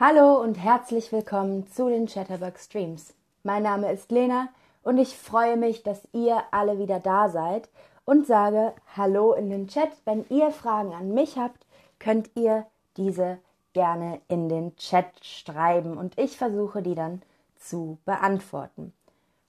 [0.00, 3.14] Hallo und herzlich willkommen zu den Chatterbug Streams.
[3.42, 4.48] Mein Name ist Lena
[4.84, 7.68] und ich freue mich, dass ihr alle wieder da seid
[8.04, 9.90] und sage Hallo in den Chat.
[10.04, 11.66] Wenn ihr Fragen an mich habt,
[11.98, 12.64] könnt ihr
[12.96, 13.38] diese
[13.72, 17.20] gerne in den Chat schreiben und ich versuche die dann
[17.56, 18.92] zu beantworten.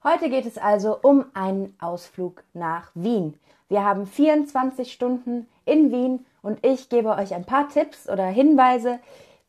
[0.04, 3.40] Heute geht es also um einen Ausflug nach Wien.
[3.68, 9.00] Wir haben 24 Stunden in Wien und ich gebe euch ein paar Tipps oder Hinweise,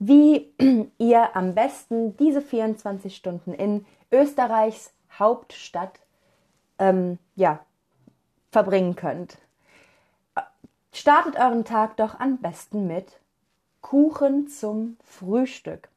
[0.00, 0.52] wie
[0.98, 6.00] ihr am besten diese 24 Stunden in Österreichs Hauptstadt
[6.78, 7.60] ähm, ja,
[8.50, 9.38] verbringen könnt.
[10.92, 13.20] Startet euren Tag doch am besten mit
[13.80, 15.88] Kuchen zum Frühstück.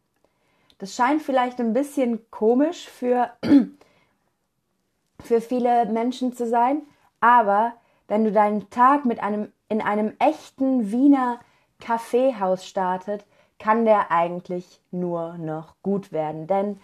[0.78, 3.32] Das scheint vielleicht ein bisschen komisch für,
[5.24, 6.82] für viele Menschen zu sein,
[7.22, 7.74] aber
[8.08, 11.40] wenn du deinen Tag mit einem, in einem echten Wiener
[11.80, 13.26] Kaffeehaus startet,
[13.64, 16.48] kann der eigentlich nur noch gut werden.
[16.48, 16.82] Denn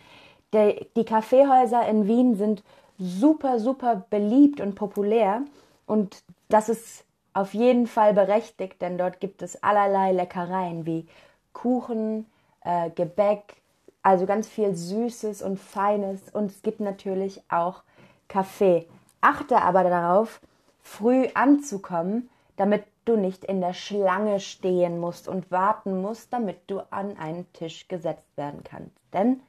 [0.53, 2.63] der, die Kaffeehäuser in Wien sind
[2.97, 5.41] super, super beliebt und populär
[5.87, 11.05] und das ist auf jeden Fall berechtigt, denn dort gibt es allerlei Leckereien wie
[11.51, 12.25] Kuchen,
[12.61, 13.57] äh, Gebäck,
[14.01, 17.83] also ganz viel Süßes und Feines und es gibt natürlich auch
[18.29, 18.87] Kaffee.
[19.19, 20.39] Achte aber darauf,
[20.81, 26.79] früh anzukommen, damit du nicht in der Schlange stehen musst und warten musst, damit du
[26.91, 28.97] an einen Tisch gesetzt werden kannst.
[29.13, 29.41] Denn,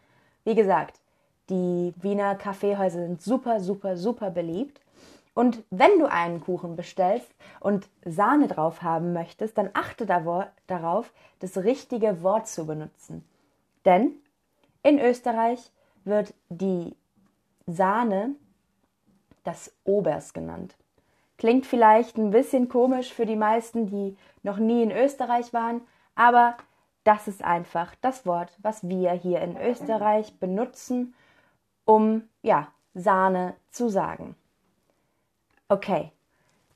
[0.45, 0.99] wie gesagt,
[1.49, 4.81] die Wiener Kaffeehäuser sind super, super, super beliebt.
[5.35, 11.57] Und wenn du einen Kuchen bestellst und Sahne drauf haben möchtest, dann achte darauf, das
[11.59, 13.25] richtige Wort zu benutzen.
[13.85, 14.13] Denn
[14.83, 15.71] in Österreich
[16.05, 16.97] wird die
[17.67, 18.35] Sahne
[19.45, 20.75] das Obers genannt.
[21.41, 25.81] Klingt vielleicht ein bisschen komisch für die meisten, die noch nie in Österreich waren,
[26.15, 26.55] aber
[27.03, 31.15] das ist einfach das Wort, was wir hier in Österreich benutzen,
[31.87, 34.37] um ja, Sahne zu sagen.
[35.71, 36.13] Okay,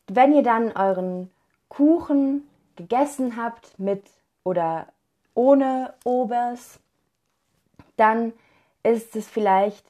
[0.07, 1.31] wenn ihr dann euren
[1.69, 4.07] Kuchen gegessen habt mit
[4.45, 4.87] oder
[5.35, 6.81] ohne Obers,
[7.99, 8.33] dann
[8.83, 9.85] ist es vielleicht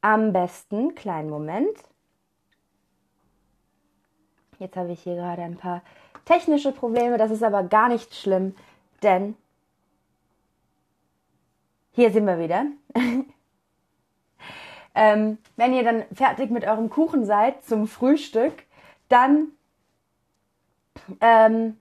[0.00, 1.78] am besten, kleinen Moment,
[4.64, 5.82] Jetzt habe ich hier gerade ein paar
[6.24, 8.56] technische Probleme, das ist aber gar nicht schlimm,
[9.02, 9.36] denn
[11.92, 12.64] hier sind wir wieder.
[14.94, 18.54] ähm, wenn ihr dann fertig mit eurem Kuchen seid zum Frühstück,
[19.10, 19.48] dann
[21.20, 21.78] ähm,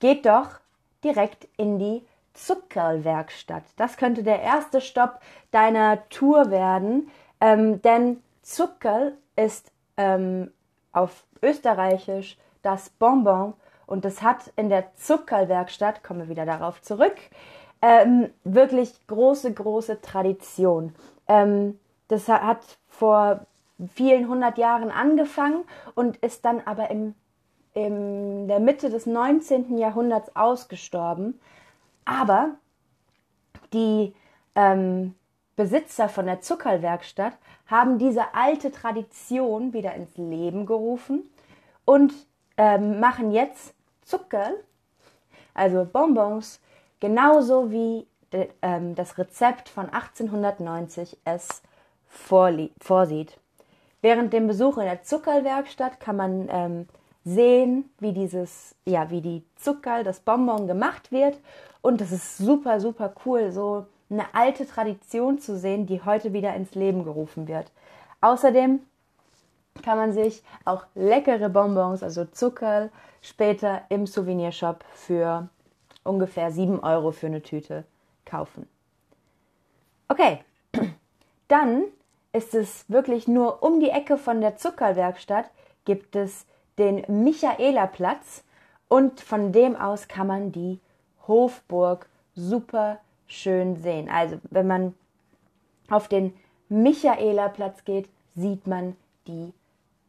[0.00, 0.58] geht doch
[1.04, 2.04] direkt in die
[2.34, 3.62] Zuckerlwerkstatt.
[3.76, 5.20] Das könnte der erste Stopp
[5.52, 7.08] deiner Tour werden,
[7.40, 10.50] ähm, denn Zuckerl ist ähm,
[10.96, 13.54] auf Österreichisch das Bonbon
[13.86, 17.16] und das hat in der Zuckerlwerkstatt, kommen wir wieder darauf zurück,
[17.82, 20.94] ähm, wirklich große, große Tradition.
[21.28, 23.46] Ähm, das hat vor
[23.94, 25.64] vielen hundert Jahren angefangen
[25.94, 27.14] und ist dann aber im,
[27.74, 29.76] in der Mitte des 19.
[29.76, 31.38] Jahrhunderts ausgestorben.
[32.06, 32.54] Aber
[33.72, 34.14] die
[34.54, 35.14] ähm,
[35.56, 37.32] Besitzer von der Zuckerlwerkstatt
[37.66, 41.30] haben diese alte Tradition wieder ins Leben gerufen
[41.84, 42.12] und
[42.58, 44.50] ähm, machen jetzt Zucker,
[45.54, 46.60] also Bonbons,
[47.00, 51.62] genauso wie de, ähm, das Rezept von 1890 es
[52.08, 53.38] vorsieht.
[54.02, 56.88] Während dem Besuch in der Zuckerlwerkstatt kann man ähm,
[57.24, 61.40] sehen, wie dieses, ja, wie die Zuckerl, das Bonbon gemacht wird.
[61.82, 66.54] Und das ist super, super cool, so eine alte Tradition zu sehen, die heute wieder
[66.54, 67.70] ins Leben gerufen wird.
[68.20, 68.80] Außerdem
[69.82, 72.90] kann man sich auch leckere Bonbons, also Zuckerl,
[73.20, 75.48] später im Souvenirshop für
[76.04, 77.84] ungefähr 7 Euro für eine Tüte
[78.24, 78.68] kaufen.
[80.08, 80.40] Okay,
[81.48, 81.84] dann
[82.32, 85.50] ist es wirklich nur um die Ecke von der Zuckerlwerkstatt
[85.84, 86.46] gibt es
[86.78, 88.44] den Michaelerplatz
[88.88, 90.80] und von dem aus kann man die
[91.26, 94.08] Hofburg super schön sehen.
[94.08, 94.94] Also wenn man
[95.90, 96.34] auf den
[96.68, 98.96] Michaelerplatz geht, sieht man
[99.26, 99.52] die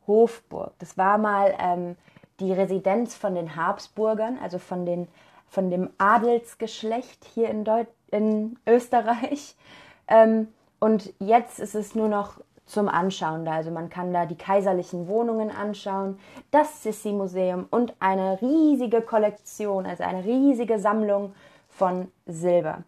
[0.05, 0.73] Hofburg.
[0.79, 1.95] Das war mal ähm,
[2.39, 5.07] die Residenz von den Habsburgern, also von, den,
[5.47, 9.55] von dem Adelsgeschlecht hier in, Deut in Österreich.
[10.09, 10.47] Ähm,
[10.79, 13.55] und jetzt ist es nur noch zum Anschauen da.
[13.55, 16.17] Also man kann da die kaiserlichen Wohnungen anschauen,
[16.51, 21.33] das Sissi-Museum und eine riesige Kollektion, also eine riesige Sammlung
[21.67, 22.83] von Silber.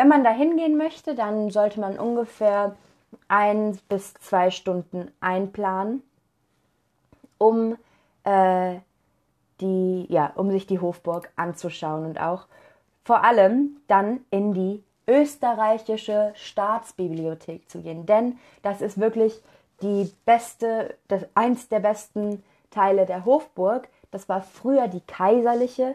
[0.00, 2.74] Wenn man da hingehen möchte, dann sollte man ungefähr
[3.28, 6.02] ein bis zwei Stunden einplanen,
[7.36, 7.76] um
[8.24, 8.76] äh,
[9.60, 12.46] die, ja, um sich die Hofburg anzuschauen und auch
[13.04, 19.42] vor allem dann in die österreichische Staatsbibliothek zu gehen, denn das ist wirklich
[19.82, 23.90] die beste, das, eins der besten Teile der Hofburg.
[24.12, 25.94] Das war früher die kaiserliche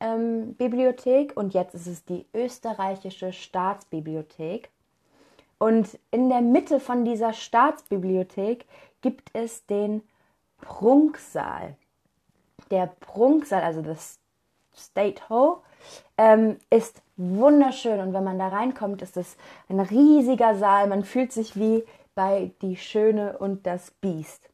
[0.00, 4.70] ähm, Bibliothek und jetzt ist es die österreichische Staatsbibliothek.
[5.58, 8.64] Und in der Mitte von dieser Staatsbibliothek
[9.00, 10.02] gibt es den
[10.60, 11.74] Prunksaal.
[12.70, 14.18] Der Prunksaal, also das
[14.76, 15.56] State Hall,
[16.16, 19.36] ähm, ist wunderschön und wenn man da reinkommt, ist es
[19.68, 20.86] ein riesiger Saal.
[20.88, 21.84] Man fühlt sich wie
[22.14, 24.48] bei Die Schöne und das Biest.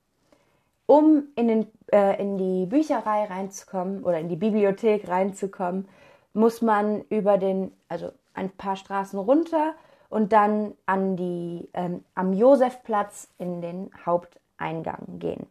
[0.87, 5.87] Um in, den, äh, in die Bücherei reinzukommen oder in die Bibliothek reinzukommen,
[6.33, 9.75] muss man über den, also ein paar Straßen runter
[10.09, 15.47] und dann an die, ähm, am Josefplatz in den Haupteingang gehen.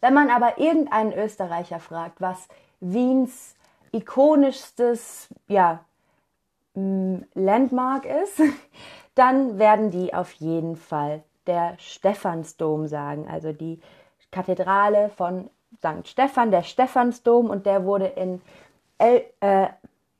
[0.00, 2.46] Wenn man aber irgendeinen Österreicher fragt, was
[2.78, 3.56] Wiens
[3.90, 5.84] ikonischstes ja,
[6.74, 8.40] Landmark ist,
[9.16, 13.80] dann werden die auf jeden Fall der Stephansdom sagen, also die
[14.32, 15.48] Kathedrale von
[15.78, 16.08] St.
[16.08, 18.42] Stephan, der Stephansdom, und der wurde in
[18.98, 19.68] El, äh,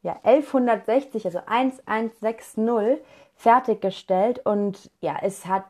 [0.02, 3.04] ja, 1160, also 1160,
[3.34, 5.64] fertiggestellt und ja, es hat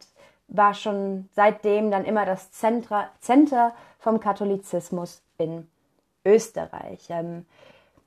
[0.52, 5.66] war schon seitdem dann immer das Center vom Katholizismus in
[6.24, 7.06] Österreich.
[7.08, 7.46] Ähm,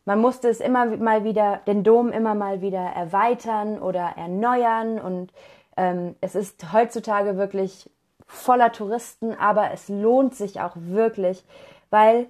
[0.05, 5.33] man musste es immer mal wieder, den Dom immer mal wieder erweitern oder erneuern und
[5.77, 7.89] ähm, es ist heutzutage wirklich
[8.25, 11.43] voller Touristen, aber es lohnt sich auch wirklich,
[11.89, 12.27] weil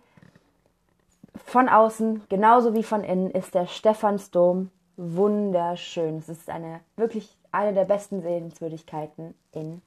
[1.46, 6.18] von außen genauso wie von innen ist der Stephansdom wunderschön.
[6.18, 9.82] Es ist eine wirklich eine der besten Sehenswürdigkeiten in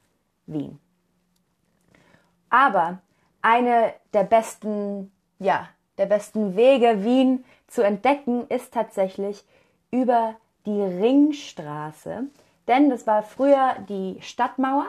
[0.47, 0.79] Wien.
[2.51, 2.99] Aber
[3.43, 5.69] eine der besten, ja,
[5.99, 9.45] der besten Wege, Wien zu entdecken, ist tatsächlich
[9.91, 10.35] über
[10.65, 12.25] die Ringstraße.
[12.67, 14.87] Denn das war früher die Stadtmauer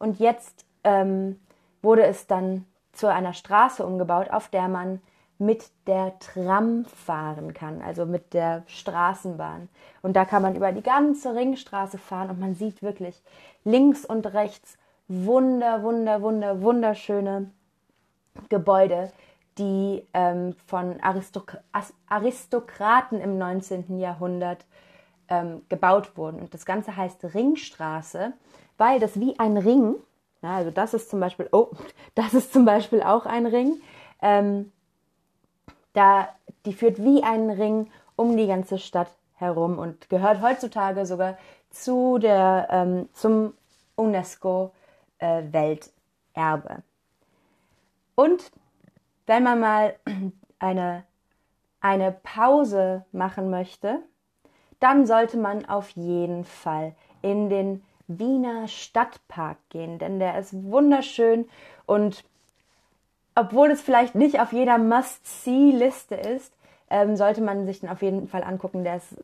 [0.00, 1.38] und jetzt ähm,
[1.82, 5.00] wurde es dann zu einer Straße umgebaut, auf der man
[5.38, 9.68] mit der Tram fahren kann, also mit der Straßenbahn.
[10.02, 13.22] Und da kann man über die ganze Ringstraße fahren und man sieht wirklich
[13.64, 14.76] links und rechts
[15.08, 17.50] wunder, wunder, wunder, wunderschöne
[18.48, 19.12] Gebäude,
[19.58, 21.58] die ähm, von Aristok
[22.08, 23.98] Aristokraten im 19.
[23.98, 24.66] Jahrhundert
[25.30, 26.40] ähm, gebaut wurden.
[26.40, 28.32] Und das Ganze heißt Ringstraße,
[28.76, 29.94] weil das wie ein Ring,
[30.42, 31.70] ja, also das ist zum Beispiel, oh,
[32.14, 33.80] das ist zum Beispiel auch ein Ring,
[34.20, 34.72] ähm,
[35.94, 36.28] da,
[36.66, 41.38] die führt wie ein Ring um die ganze Stadt herum und gehört heutzutage sogar
[41.70, 43.54] zu der, ähm, zum
[43.96, 44.72] UNESCO
[45.18, 46.82] äh, Welterbe.
[48.14, 48.50] Und
[49.26, 49.96] wenn man mal
[50.58, 51.04] eine,
[51.80, 54.02] eine Pause machen möchte,
[54.80, 61.48] dann sollte man auf jeden Fall in den Wiener Stadtpark gehen, denn der ist wunderschön
[61.86, 62.24] und
[63.36, 66.52] obwohl es vielleicht nicht auf jeder Must-See-Liste ist,
[66.90, 68.82] ähm, sollte man sich den auf jeden Fall angucken.
[68.82, 69.16] Der ist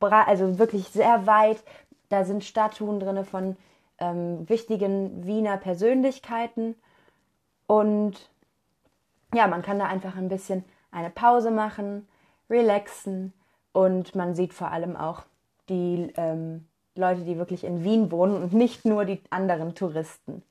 [0.00, 1.62] also wirklich sehr weit.
[2.08, 3.56] Da sind Statuen drin von
[3.98, 6.76] ähm, wichtigen Wiener Persönlichkeiten
[7.66, 8.30] und
[9.34, 12.06] ja, man kann da einfach ein bisschen eine Pause machen,
[12.50, 13.32] relaxen
[13.72, 15.22] und man sieht vor allem auch
[15.68, 20.42] die ähm, Leute, die wirklich in Wien wohnen und nicht nur die anderen Touristen.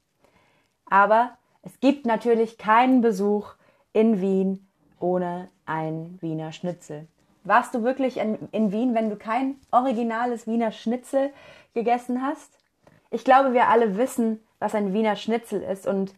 [0.90, 3.54] Aber es gibt natürlich keinen Besuch
[3.94, 4.68] in Wien
[5.00, 7.08] ohne ein Wiener Schnitzel.
[7.44, 11.32] Warst du wirklich in, in Wien, wenn du kein originales Wiener Schnitzel
[11.74, 12.58] gegessen hast?
[13.10, 16.14] Ich glaube, wir alle wissen, was ein Wiener Schnitzel ist und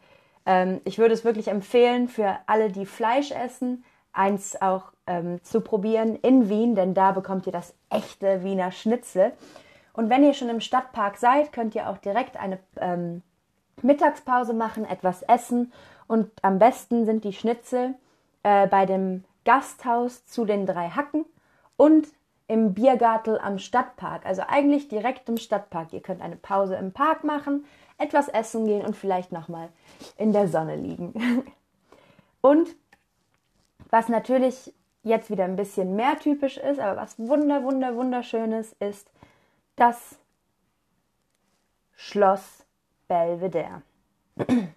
[0.45, 5.61] ähm, ich würde es wirklich empfehlen für alle, die Fleisch essen, eins auch ähm, zu
[5.61, 9.33] probieren in Wien, denn da bekommt ihr das echte Wiener Schnitzel.
[9.93, 13.21] Und wenn ihr schon im Stadtpark seid, könnt ihr auch direkt eine ähm,
[13.81, 15.71] Mittagspause machen, etwas essen
[16.07, 17.95] und am besten sind die Schnitzel
[18.43, 21.25] äh, bei dem Gasthaus zu den drei Hacken
[21.77, 22.07] und
[22.47, 25.93] im Biergartel am Stadtpark, also eigentlich direkt im Stadtpark.
[25.93, 27.65] Ihr könnt eine Pause im Park machen,
[27.97, 29.69] etwas essen gehen und vielleicht nochmal
[30.17, 31.13] in der Sonne liegen.
[32.41, 32.75] Und
[33.89, 39.11] was natürlich jetzt wieder ein bisschen mehr typisch ist, aber was wunder, wunder, wunderschönes ist
[39.75, 40.17] das
[41.95, 42.65] Schloss
[43.07, 43.81] Belvedere.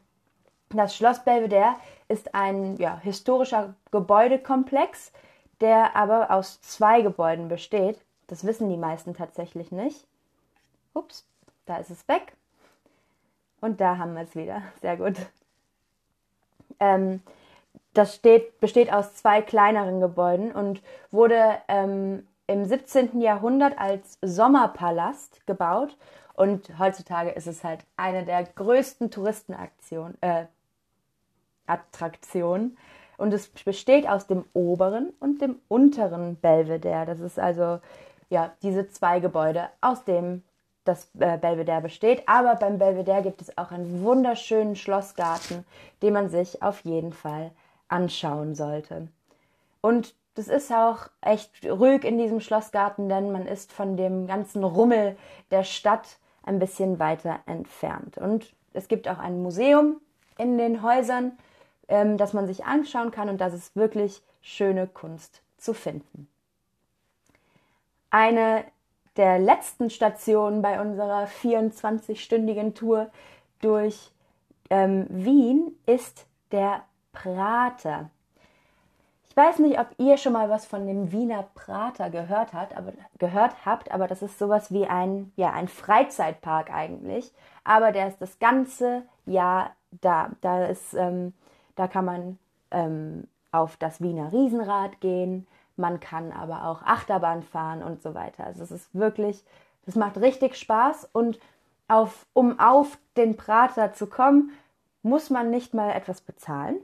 [0.71, 1.76] Das Schloss Belvedere
[2.09, 5.12] ist ein ja, historischer Gebäudekomplex,
[5.61, 8.04] der aber aus zwei Gebäuden besteht.
[8.26, 10.06] Das wissen die meisten tatsächlich nicht.
[10.92, 11.25] Ups,
[11.66, 12.37] da ist es weg.
[13.61, 14.62] Und da haben wir es wieder.
[14.80, 15.14] Sehr gut.
[16.80, 17.23] Ähm,
[17.97, 23.21] das steht, besteht aus zwei kleineren Gebäuden und wurde ähm, im 17.
[23.21, 25.97] Jahrhundert als Sommerpalast gebaut.
[26.35, 30.45] Und heutzutage ist es halt eine der größten Touristenaktionen, äh.
[33.17, 37.07] Und es besteht aus dem oberen und dem unteren Belvedere.
[37.07, 37.81] Das ist also
[38.29, 40.45] ja diese zwei Gebäude, aus dem
[40.85, 42.23] das äh, Belvedere besteht.
[42.29, 45.65] Aber beim Belvedere gibt es auch einen wunderschönen Schlossgarten,
[46.03, 47.50] den man sich auf jeden Fall
[47.88, 49.09] anschauen sollte.
[49.81, 54.64] Und das ist auch echt ruhig in diesem Schlossgarten, denn man ist von dem ganzen
[54.64, 55.16] Rummel
[55.50, 58.19] der Stadt ein bisschen weiter entfernt.
[58.19, 60.00] Und es gibt auch ein Museum
[60.37, 61.33] in den Häusern,
[61.88, 66.28] ähm, das man sich anschauen kann und das ist wirklich schöne Kunst zu finden.
[68.11, 68.64] Eine
[69.16, 73.11] der letzten Stationen bei unserer 24-stündigen Tour
[73.61, 74.12] durch
[74.69, 76.85] ähm, Wien ist der
[77.23, 78.11] Prater.
[79.28, 82.92] Ich weiß nicht, ob ihr schon mal was von dem Wiener Prater gehört habt, aber,
[83.18, 87.32] gehört habt, aber das ist sowas wie ein, ja, ein Freizeitpark eigentlich.
[87.64, 90.30] Aber der ist das ganze Jahr da.
[90.40, 91.35] Da, ist, ähm,
[91.75, 92.38] da kann man
[92.70, 95.46] ähm, auf das Wiener Riesenrad gehen,
[95.76, 98.44] man kann aber auch Achterbahn fahren und so weiter.
[98.44, 99.44] Also es ist wirklich,
[99.85, 101.38] das macht richtig Spaß und
[101.88, 104.52] auf, um auf den Prater zu kommen,
[105.02, 106.78] muss man nicht mal etwas bezahlen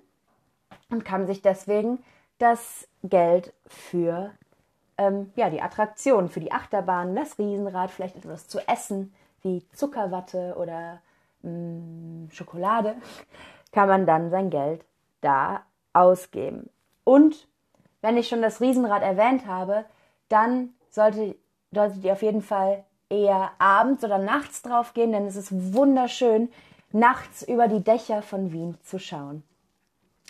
[0.93, 2.03] und kann sich deswegen
[2.39, 4.31] das Geld für
[4.99, 10.55] ähm, ja, die Attraktion, für die Achterbahn, das Riesenrad, vielleicht etwas zu essen, wie Zuckerwatte
[10.57, 11.01] oder
[11.43, 12.97] mh, mm, Schokolade,
[13.73, 14.85] kann man dann sein Geld
[15.21, 16.69] da ausgeben.
[17.05, 17.49] Und
[18.01, 19.85] wenn ich schon das Riesenrad erwähnt habe,
[20.29, 21.37] dann sollte,
[21.73, 26.51] solltet ihr auf jeden Fall eher abends oder nachts drauf gehen, denn es ist wunderschön,
[26.93, 29.43] nachts über die Dächer von Wien zu schauen.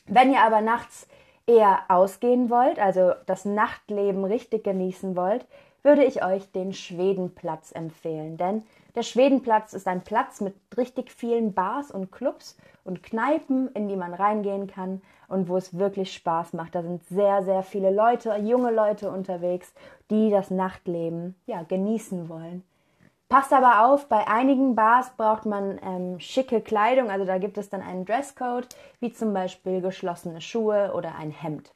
[0.06, 1.06] Wenn ihr aber nachts
[1.46, 5.46] eher ausgehen wollt, also das Nachtleben richtig genießen wollt,
[5.82, 8.36] würde ich euch den Schwedenplatz empfehlen.
[8.36, 8.62] Denn
[8.94, 13.96] der Schwedenplatz ist ein Platz mit richtig vielen Bars und Clubs und Kneipen, in die
[13.96, 16.74] man reingehen kann und wo es wirklich Spaß macht.
[16.74, 19.72] Da sind sehr, sehr viele Leute, junge Leute unterwegs,
[20.10, 22.62] die das Nachtleben ja, genießen wollen.
[23.32, 27.70] Passt aber auf, bei einigen Bars braucht man ähm, schicke Kleidung, also da gibt es
[27.70, 28.68] dann einen Dresscode,
[29.00, 31.72] wie zum Beispiel geschlossene Schuhe oder ein Hemd.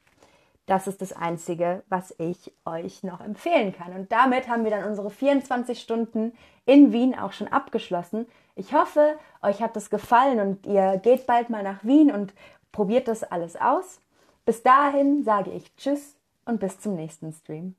[0.66, 3.94] Das ist das Einzige, was ich euch noch empfehlen kann.
[3.94, 6.36] Und damit haben wir dann unsere 24 Stunden
[6.66, 8.26] in Wien auch schon abgeschlossen.
[8.54, 12.34] Ich hoffe, euch hat das gefallen und ihr geht bald mal nach Wien und
[12.70, 14.02] probiert das alles aus.
[14.44, 17.76] Bis dahin sage ich Tschüss und bis zum nächsten Stream.